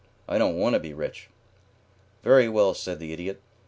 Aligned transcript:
I 0.27 0.39
don't 0.39 0.57
want 0.57 0.73
to 0.73 0.79
be 0.79 0.95
rich." 0.95 1.29
"Very 2.23 2.49
well," 2.49 2.73
said 2.73 2.97
the 2.97 3.13
Idiot. 3.13 3.39